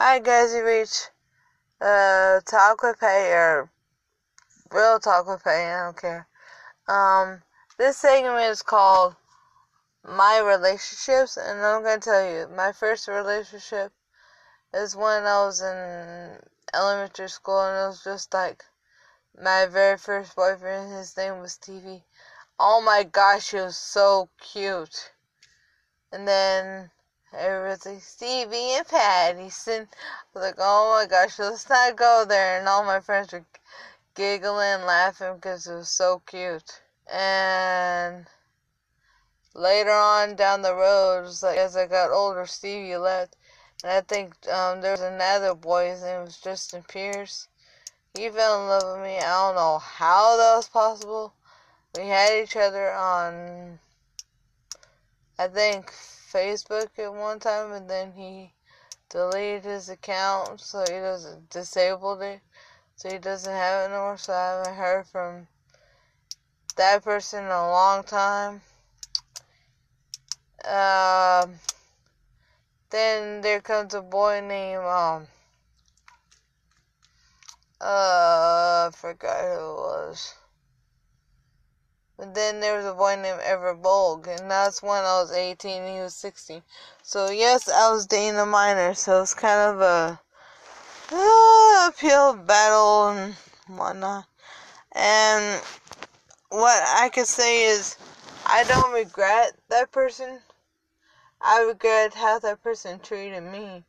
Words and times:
Hi 0.00 0.20
guys, 0.20 0.54
you 0.54 0.64
reached 0.64 1.10
uh, 1.80 2.38
Talk 2.46 2.84
with 2.84 3.00
Pay 3.00 3.32
or 3.32 3.68
Real 4.70 5.00
Talk 5.00 5.26
with 5.26 5.42
Pay, 5.42 5.72
I 5.72 5.86
don't 5.86 6.00
care. 6.00 6.28
Um, 6.86 7.42
this 7.78 7.96
segment 7.96 8.44
is 8.44 8.62
called 8.62 9.16
My 10.04 10.38
Relationships, 10.38 11.36
and 11.36 11.58
I'm 11.58 11.82
gonna 11.82 11.98
tell 11.98 12.24
you, 12.24 12.46
my 12.46 12.70
first 12.70 13.08
relationship 13.08 13.92
is 14.72 14.94
when 14.94 15.24
I 15.24 15.44
was 15.44 15.62
in 15.62 16.38
elementary 16.72 17.28
school, 17.28 17.60
and 17.60 17.76
it 17.84 17.88
was 17.88 18.04
just 18.04 18.32
like 18.32 18.64
my 19.36 19.66
very 19.66 19.98
first 19.98 20.36
boyfriend. 20.36 20.92
His 20.92 21.16
name 21.16 21.40
was 21.40 21.54
Stevie. 21.54 22.04
Oh 22.56 22.80
my 22.80 23.02
gosh, 23.02 23.50
he 23.50 23.56
was 23.56 23.76
so 23.76 24.28
cute. 24.38 25.10
And 26.12 26.28
then 26.28 26.92
like, 27.32 28.00
Stevie 28.00 28.76
and 28.76 28.86
Patty. 28.86 29.38
I 29.40 29.44
was 29.44 29.86
like, 30.34 30.54
oh 30.58 31.00
my 31.00 31.06
gosh, 31.08 31.38
let's 31.38 31.68
not 31.68 31.96
go 31.96 32.24
there. 32.28 32.58
And 32.58 32.68
all 32.68 32.84
my 32.84 33.00
friends 33.00 33.32
were 33.32 33.44
giggling, 34.14 34.84
laughing 34.84 35.36
because 35.36 35.66
it 35.66 35.74
was 35.74 35.88
so 35.88 36.22
cute. 36.26 36.80
And 37.12 38.26
later 39.54 39.92
on 39.92 40.36
down 40.36 40.62
the 40.62 40.74
road, 40.74 41.28
like 41.42 41.58
as 41.58 41.76
I 41.76 41.86
got 41.86 42.10
older, 42.10 42.46
Stevie 42.46 42.96
left. 42.96 43.36
And 43.84 43.92
I 43.92 44.00
think 44.00 44.34
um, 44.48 44.80
there 44.80 44.92
was 44.92 45.00
another 45.00 45.54
boy, 45.54 45.90
his 45.90 46.02
name 46.02 46.24
was 46.24 46.38
Justin 46.38 46.82
Pierce. 46.88 47.48
He 48.14 48.28
fell 48.30 48.62
in 48.62 48.68
love 48.68 48.96
with 48.96 49.06
me. 49.06 49.18
I 49.18 49.46
don't 49.46 49.54
know 49.54 49.78
how 49.78 50.36
that 50.36 50.56
was 50.56 50.68
possible. 50.68 51.32
We 51.96 52.08
had 52.08 52.42
each 52.42 52.56
other 52.56 52.92
on, 52.92 53.78
I 55.38 55.46
think, 55.46 55.92
Facebook 56.32 56.88
at 56.98 57.12
one 57.12 57.38
time, 57.38 57.72
and 57.72 57.88
then 57.88 58.12
he 58.12 58.52
deleted 59.08 59.64
his 59.64 59.88
account, 59.88 60.60
so 60.60 60.80
he 60.80 60.98
doesn't 61.00 61.50
disabled 61.50 62.22
it, 62.22 62.40
so 62.96 63.10
he 63.10 63.18
doesn't 63.18 63.52
have 63.52 63.82
it 63.82 63.92
anymore. 63.92 64.18
So 64.18 64.32
I 64.32 64.58
haven't 64.58 64.74
heard 64.74 65.06
from 65.06 65.46
that 66.76 67.02
person 67.02 67.44
in 67.44 67.50
a 67.50 67.70
long 67.70 68.04
time. 68.04 68.60
Um, 70.64 71.54
then 72.90 73.40
there 73.40 73.60
comes 73.60 73.94
a 73.94 74.02
boy 74.02 74.40
named 74.40 74.82
um, 74.84 75.26
uh, 77.80 78.88
I 78.88 78.90
forgot 78.92 79.40
who 79.40 79.70
it 79.70 79.76
was. 79.76 80.34
But 82.18 82.34
then 82.34 82.58
there 82.58 82.76
was 82.76 82.84
a 82.84 82.94
boy 82.94 83.14
named 83.14 83.40
Everett 83.42 83.80
Bolg, 83.80 84.26
and 84.26 84.50
that's 84.50 84.82
when 84.82 85.04
I 85.04 85.20
was 85.20 85.30
18 85.30 85.82
and 85.82 85.96
he 85.96 86.00
was 86.00 86.16
16. 86.16 86.62
So 87.00 87.30
yes, 87.30 87.68
I 87.68 87.92
was 87.92 88.08
dating 88.08 88.40
a 88.40 88.44
minor, 88.44 88.92
so 88.94 89.22
it's 89.22 89.34
kind 89.34 89.60
of 89.70 89.80
a 89.80 90.20
uh, 91.12 91.86
uphill 91.86 92.34
battle 92.34 93.08
and 93.10 93.34
whatnot. 93.68 94.26
And 94.90 95.62
what 96.48 96.82
I 96.88 97.08
could 97.08 97.28
say 97.28 97.66
is, 97.66 97.96
I 98.44 98.64
don't 98.64 98.92
regret 98.92 99.56
that 99.68 99.92
person. 99.92 100.40
I 101.40 101.62
regret 101.62 102.14
how 102.14 102.40
that 102.40 102.64
person 102.64 102.98
treated 102.98 103.44
me. 103.44 103.84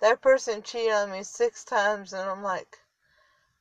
That 0.00 0.22
person 0.22 0.62
cheated 0.62 0.92
on 0.92 1.12
me 1.12 1.22
six 1.22 1.64
times, 1.64 2.14
and 2.14 2.30
I'm 2.30 2.42
like, 2.42 2.78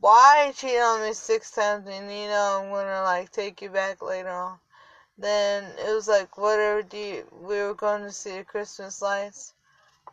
why 0.00 0.52
cheat 0.54 0.80
on 0.80 1.02
me 1.02 1.12
six 1.12 1.50
times 1.50 1.86
and 1.86 2.10
you 2.10 2.28
know 2.28 2.62
I'm 2.62 2.70
gonna 2.70 3.02
like 3.02 3.30
take 3.30 3.62
you 3.62 3.70
back 3.70 4.02
later 4.02 4.30
on? 4.30 4.58
Then 5.18 5.64
it 5.78 5.94
was 5.94 6.08
like 6.08 6.36
whatever 6.36 6.82
do 6.82 6.98
you, 6.98 7.26
we 7.32 7.56
were 7.56 7.74
going 7.74 8.02
to 8.02 8.12
see 8.12 8.36
the 8.36 8.44
Christmas 8.44 9.00
lights 9.00 9.54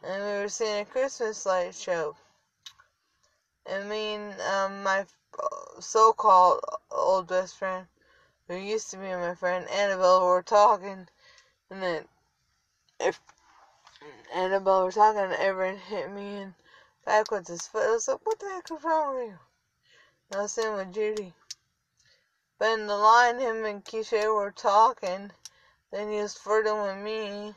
and 0.03 0.23
we 0.23 0.31
were 0.42 0.50
seeing 0.50 0.81
a 0.81 0.86
Christmas 0.86 1.45
light 1.45 1.75
show. 1.75 2.16
And 3.66 3.90
me 3.90 4.16
and 4.16 4.42
um, 4.42 4.84
my 4.84 5.06
so-called 5.80 6.62
old 6.92 7.28
best 7.28 7.58
friend, 7.58 7.88
who 8.47 8.56
used 8.56 8.91
to 8.91 8.97
be 8.97 9.07
my 9.07 9.36
friend 9.36 9.69
Annabelle, 9.69 10.25
were 10.25 10.41
talking, 10.41 11.07
and 11.69 11.81
then 11.81 12.06
if 13.00 13.19
Annabelle 14.34 14.84
were 14.84 14.91
talking, 14.91 15.31
Everett 15.38 15.80
hit 15.80 16.12
me 16.12 16.41
in 16.41 16.56
back 17.06 17.31
with 17.31 17.47
his 17.47 17.68
foot. 17.68 17.88
I 17.88 17.91
was 17.91 18.07
like, 18.07 18.25
"What 18.25 18.40
the 18.40 18.50
heck 18.50 18.72
is 18.72 18.84
wrong 18.84 19.16
with 19.16 19.28
you?" 19.30 19.40
I 20.33 20.41
was 20.41 20.53
sitting 20.53 20.73
with 20.73 20.91
Judy. 20.91 21.31
But 22.57 22.79
in 22.79 22.88
the 22.88 22.97
line, 22.97 23.39
him 23.39 23.66
and 23.66 23.85
Keisha 23.85 24.33
were 24.33 24.49
talking. 24.49 25.31
Then 25.91 26.09
he 26.09 26.21
was 26.21 26.33
flirting 26.33 26.81
with 26.81 26.97
me. 26.97 27.53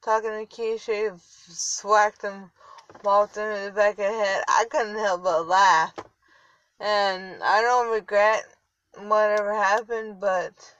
Talking 0.00 0.30
to 0.30 0.46
Keisha, 0.46 1.18
swacked 1.20 2.22
him, 2.22 2.52
walked 3.02 3.36
him 3.36 3.48
in 3.48 3.64
the 3.64 3.72
back 3.72 3.92
of 3.92 3.96
the 3.96 4.12
head. 4.12 4.44
I 4.46 4.66
couldn't 4.70 4.94
help 4.94 5.24
but 5.24 5.48
laugh. 5.48 5.94
And 6.78 7.42
I 7.42 7.60
don't 7.62 7.92
regret 7.92 8.44
whatever 8.98 9.52
happened, 9.52 10.20
but 10.20 10.76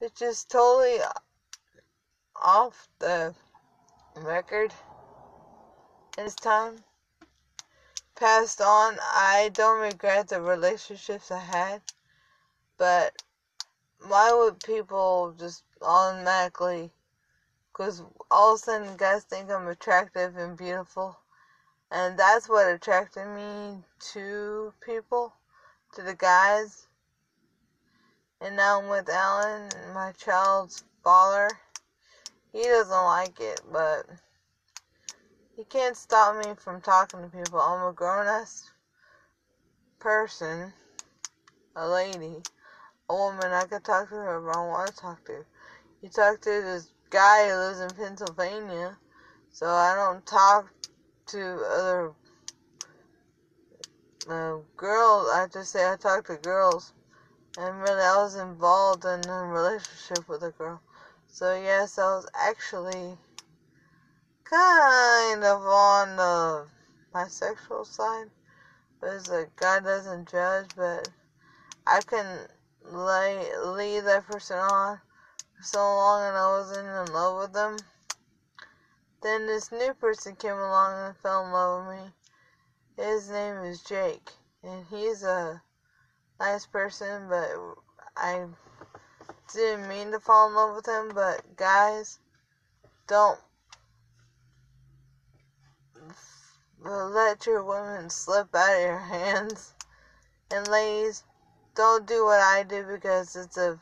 it's 0.00 0.20
just 0.20 0.48
totally 0.48 0.98
off 2.36 2.88
the 3.00 3.34
record 4.14 4.72
this 6.16 6.36
time 6.36 6.84
passed 8.18 8.60
on, 8.60 8.98
I 9.00 9.50
don't 9.54 9.80
regret 9.80 10.28
the 10.28 10.40
relationships 10.40 11.30
I 11.30 11.38
had, 11.38 11.82
but 12.76 13.22
why 14.06 14.32
would 14.32 14.62
people 14.62 15.34
just 15.38 15.62
automatically, 15.80 16.90
because 17.72 18.02
all 18.30 18.54
of 18.54 18.56
a 18.56 18.62
sudden 18.62 18.96
guys 18.96 19.22
think 19.24 19.50
I'm 19.50 19.68
attractive 19.68 20.36
and 20.36 20.56
beautiful, 20.56 21.16
and 21.90 22.18
that's 22.18 22.48
what 22.48 22.66
attracted 22.66 23.26
me 23.26 23.84
to 24.12 24.72
people, 24.84 25.32
to 25.94 26.02
the 26.02 26.14
guys. 26.14 26.88
And 28.40 28.56
now 28.56 28.80
I'm 28.80 28.88
with 28.88 29.08
Alan, 29.08 29.68
my 29.94 30.12
child's 30.12 30.84
father. 31.02 31.50
He 32.52 32.62
doesn't 32.62 32.90
like 32.90 33.40
it, 33.40 33.60
but 33.72 34.06
you 35.58 35.64
can't 35.64 35.96
stop 35.96 36.36
me 36.36 36.54
from 36.56 36.80
talking 36.80 37.20
to 37.20 37.28
people. 37.36 37.58
I'm 37.58 37.88
a 37.88 37.92
grown 37.92 38.28
ass 38.28 38.70
person, 39.98 40.72
a 41.74 41.88
lady, 41.88 42.36
a 43.10 43.14
woman. 43.14 43.50
I 43.50 43.64
could 43.64 43.82
talk 43.82 44.08
to 44.10 44.14
if 44.14 44.56
I 44.56 44.66
want 44.66 44.88
to 44.88 44.96
talk 44.96 45.24
to. 45.24 45.44
You 46.00 46.10
talk 46.10 46.40
to 46.42 46.50
this 46.50 46.92
guy 47.10 47.48
who 47.48 47.56
lives 47.56 47.80
in 47.80 47.90
Pennsylvania, 47.90 48.96
so 49.50 49.66
I 49.66 49.96
don't 49.96 50.24
talk 50.24 50.72
to 51.26 51.60
other 51.72 52.12
uh, 54.30 54.58
girls. 54.76 55.28
I 55.28 55.48
just 55.52 55.72
say 55.72 55.90
I 55.90 55.96
talk 55.96 56.28
to 56.28 56.36
girls. 56.36 56.92
And 57.58 57.80
really, 57.80 58.00
I 58.00 58.16
was 58.18 58.36
involved 58.36 59.04
in 59.04 59.28
a 59.28 59.42
relationship 59.42 60.28
with 60.28 60.44
a 60.44 60.52
girl. 60.52 60.80
So, 61.26 61.60
yes, 61.60 61.98
I 61.98 62.14
was 62.14 62.28
actually 62.32 63.18
kind 64.50 65.44
of 65.44 65.60
on 65.62 66.16
the 66.16 66.66
bisexual 67.14 67.86
side. 67.86 68.28
It's 69.02 69.28
like 69.28 69.54
God 69.56 69.84
doesn't 69.84 70.30
judge, 70.30 70.70
but 70.76 71.08
I 71.86 72.00
can 72.00 72.48
lay 72.84 73.46
leave 73.64 74.04
that 74.04 74.26
person 74.26 74.58
on 74.58 74.98
for 75.56 75.62
so 75.62 75.78
long 75.78 76.28
and 76.28 76.36
I 76.36 76.48
wasn't 76.48 76.88
in 76.88 77.14
love 77.14 77.40
with 77.40 77.52
them. 77.52 77.76
Then 79.22 79.46
this 79.46 79.70
new 79.70 79.92
person 79.94 80.36
came 80.36 80.56
along 80.56 81.06
and 81.06 81.16
fell 81.16 81.44
in 81.44 81.52
love 81.52 81.86
with 81.86 81.96
me. 81.96 82.12
His 82.96 83.30
name 83.30 83.56
is 83.64 83.82
Jake, 83.82 84.30
and 84.62 84.84
he's 84.90 85.22
a 85.22 85.60
nice 86.40 86.66
person, 86.66 87.28
but 87.28 87.48
I 88.16 88.46
didn't 89.52 89.88
mean 89.88 90.10
to 90.12 90.20
fall 90.20 90.48
in 90.48 90.54
love 90.54 90.76
with 90.76 90.86
him. 90.86 91.10
But 91.14 91.56
guys, 91.56 92.18
don't 93.06 93.38
let 96.82 97.46
your 97.46 97.64
woman 97.64 98.10
slip 98.10 98.54
out 98.54 98.74
of 98.74 98.80
your 98.80 98.98
hands. 98.98 99.74
And 100.50 100.66
ladies, 100.68 101.24
don't 101.74 102.06
do 102.06 102.24
what 102.24 102.40
I 102.40 102.62
do 102.62 102.84
because 102.84 103.36
it's 103.36 103.56
a 103.56 103.78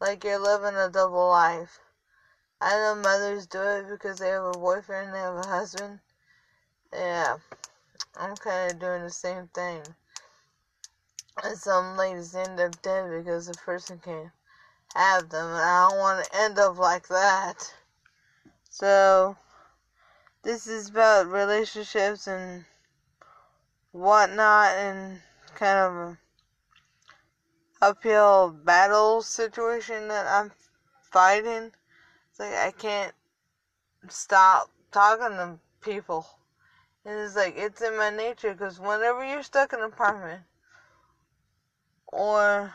like 0.00 0.24
you're 0.24 0.38
living 0.38 0.74
a 0.76 0.88
double 0.88 1.28
life. 1.28 1.78
I 2.60 2.70
know 2.76 2.94
mothers 2.96 3.46
do 3.46 3.60
it 3.60 3.88
because 3.88 4.18
they 4.18 4.28
have 4.28 4.44
a 4.44 4.52
boyfriend, 4.52 5.14
they 5.14 5.18
have 5.18 5.36
a 5.36 5.46
husband. 5.46 6.00
Yeah, 6.92 7.36
I'm 8.16 8.36
kind 8.36 8.72
of 8.72 8.78
doing 8.78 9.02
the 9.02 9.10
same 9.10 9.48
thing. 9.48 9.82
And 11.42 11.58
some 11.58 11.96
ladies 11.96 12.34
end 12.34 12.60
up 12.60 12.80
dead 12.82 13.10
because 13.10 13.46
the 13.46 13.54
person 13.54 14.00
can't 14.04 14.30
have 14.94 15.28
them, 15.28 15.46
and 15.46 15.56
I 15.56 15.88
don't 15.88 15.98
want 15.98 16.24
to 16.24 16.36
end 16.36 16.58
up 16.58 16.78
like 16.78 17.08
that. 17.08 17.74
So, 18.70 19.36
this 20.44 20.66
is 20.66 20.90
about 20.90 21.26
relationships 21.26 22.26
and 22.26 22.66
whatnot 23.92 24.72
and 24.72 25.20
kind 25.54 25.78
of 25.78 25.92
a 25.94 26.18
uphill 27.80 28.50
battle 28.64 29.22
situation 29.22 30.08
that 30.08 30.26
I'm 30.26 30.52
fighting. 31.10 31.72
It's 32.30 32.40
like 32.40 32.52
I 32.52 32.72
can't 32.72 33.14
stop 34.08 34.70
talking 34.92 35.36
to 35.36 35.58
people. 35.80 36.26
And 37.06 37.18
it's 37.20 37.36
like, 37.36 37.54
it's 37.56 37.80
in 37.80 37.96
my 37.96 38.10
nature 38.10 38.52
because 38.52 38.78
whenever 38.78 39.24
you're 39.24 39.42
stuck 39.42 39.72
in 39.72 39.78
an 39.78 39.86
apartment, 39.86 40.42
or 42.06 42.74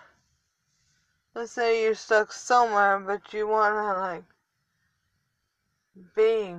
let's 1.35 1.51
say 1.51 1.83
you're 1.83 1.95
stuck 1.95 2.31
somewhere, 2.31 2.99
but 2.99 3.33
you 3.33 3.47
want 3.47 3.75
to 3.75 3.99
like 3.99 4.23
be 6.15 6.55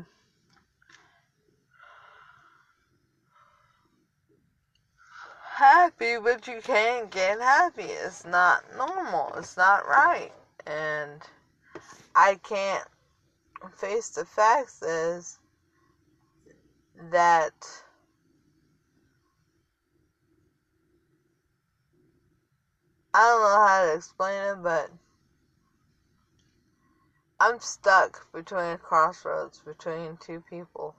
happy, 5.60 6.16
but 6.16 6.48
you 6.48 6.58
can't 6.62 7.10
get 7.10 7.38
happy. 7.38 7.82
It's 7.82 8.24
not 8.24 8.64
normal. 8.78 9.30
It's 9.36 9.58
not 9.58 9.86
right. 9.86 10.32
And 10.66 11.20
I 12.16 12.40
can't 12.42 12.88
face 13.76 14.08
the 14.08 14.24
facts 14.24 14.80
is 14.80 15.38
that 17.12 17.52
I 23.12 23.18
don't 23.18 23.42
know 23.42 23.66
how 23.66 23.84
to 23.84 23.94
explain 23.94 24.42
it, 24.42 24.62
but 24.62 24.90
I'm 27.38 27.60
stuck 27.60 28.32
between 28.32 28.64
a 28.64 28.78
crossroads 28.78 29.58
between 29.58 30.16
two 30.16 30.42
people. 30.48 30.94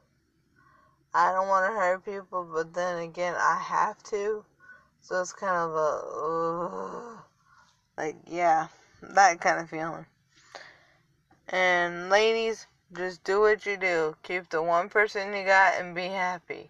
I 1.16 1.34
don't 1.34 1.48
want 1.48 1.66
to 1.66 1.74
hurt 1.74 2.06
people, 2.06 2.48
but 2.54 2.76
then 2.76 3.00
again, 3.00 3.34
I 3.36 3.60
have 3.60 4.02
to. 4.04 4.46
So 5.02 5.20
it's 5.20 5.34
kind 5.34 5.56
of 5.56 5.72
a, 5.72 6.02
uh, 7.18 7.22
like, 7.98 8.16
yeah, 8.28 8.68
that 9.02 9.42
kind 9.42 9.60
of 9.60 9.70
feeling. 9.70 10.06
And 11.50 12.10
ladies, 12.10 12.68
just 12.96 13.24
do 13.24 13.42
what 13.42 13.66
you 13.66 13.78
do. 13.78 14.16
Keep 14.24 14.50
the 14.50 14.62
one 14.62 14.90
person 14.90 15.34
you 15.34 15.44
got 15.44 15.80
and 15.80 15.96
be 15.96 16.08
happy. 16.08 16.70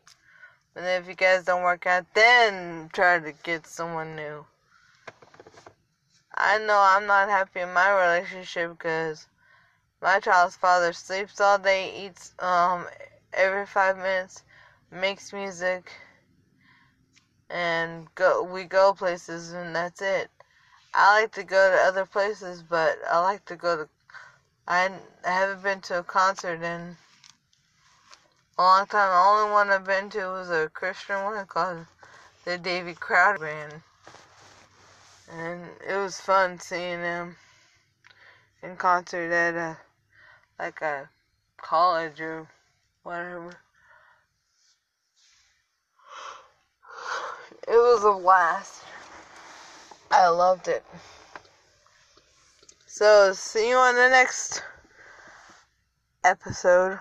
And 0.75 0.85
if 0.85 1.07
you 1.07 1.13
guys 1.13 1.43
don't 1.43 1.63
work 1.63 1.85
out, 1.85 2.05
then 2.13 2.89
try 2.93 3.19
to 3.19 3.33
get 3.43 3.67
someone 3.67 4.15
new. 4.15 4.45
I 6.33 6.57
know 6.59 6.79
I'm 6.79 7.05
not 7.05 7.29
happy 7.29 7.59
in 7.59 7.73
my 7.73 7.91
relationship 7.91 8.71
because 8.71 9.27
my 10.01 10.19
child's 10.19 10.55
father 10.55 10.93
sleeps 10.93 11.41
all 11.41 11.59
day, 11.59 12.05
eats 12.05 12.33
um 12.39 12.87
every 13.33 13.65
five 13.65 13.97
minutes, 13.97 14.43
makes 14.89 15.33
music, 15.33 15.91
and 17.51 18.07
go 18.15 18.43
we 18.43 18.63
go 18.63 18.93
places 18.93 19.51
and 19.53 19.75
that's 19.75 20.01
it. 20.01 20.29
I 20.93 21.21
like 21.21 21.31
to 21.33 21.43
go 21.43 21.71
to 21.71 21.77
other 21.77 22.05
places, 22.05 22.63
but 22.63 22.97
I 23.09 23.19
like 23.19 23.45
to 23.45 23.55
go 23.55 23.77
to 23.77 23.89
I 24.67 24.89
haven't 25.23 25.63
been 25.63 25.81
to 25.81 25.99
a 25.99 26.03
concert 26.03 26.61
in 26.61 26.95
a 28.57 28.61
long 28.61 28.85
time. 28.85 29.09
The 29.09 29.29
only 29.29 29.51
one 29.51 29.69
I've 29.69 29.85
been 29.85 30.09
to 30.11 30.27
was 30.27 30.49
a 30.49 30.69
Christian 30.69 31.23
one 31.23 31.45
called 31.45 31.85
the 32.45 32.57
David 32.57 32.99
Crowder 32.99 33.39
Band. 33.39 33.81
And 35.31 35.63
it 35.87 35.95
was 35.95 36.19
fun 36.19 36.59
seeing 36.59 37.01
them 37.01 37.35
in 38.61 38.75
concert 38.75 39.31
at 39.31 39.55
a 39.55 39.77
like 40.59 40.81
a 40.81 41.09
college 41.57 42.21
or 42.21 42.47
whatever. 43.03 43.57
It 47.67 47.77
was 48.01 48.17
a 48.17 48.21
blast. 48.21 48.83
I 50.09 50.27
loved 50.27 50.67
it. 50.67 50.83
So, 52.87 53.31
see 53.33 53.69
you 53.69 53.75
on 53.75 53.95
the 53.95 54.09
next 54.09 54.63
episode. 56.23 56.99